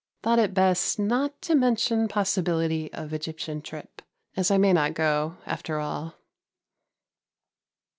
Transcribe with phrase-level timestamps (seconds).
[0.23, 4.01] Thought it best not to mention possibility of Egyptian trip,
[4.35, 6.15] as I may not go, after all.